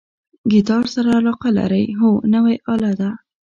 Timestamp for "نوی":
2.33-2.55